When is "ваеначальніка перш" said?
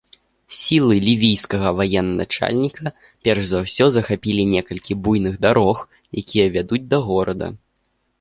1.79-3.43